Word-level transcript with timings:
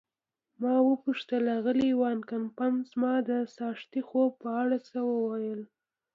ما 0.61 0.75
وپوښتل: 0.89 1.43
آغلې 1.57 1.91
وان 2.01 2.19
کمپن 2.31 2.73
زما 2.91 3.13
د 3.29 3.31
څاښتي 3.55 4.01
خوب 4.07 4.31
په 4.41 4.49
اړه 4.61 4.77
څه 4.87 4.97
ویلي 5.07 5.65
وو؟ 5.65 5.71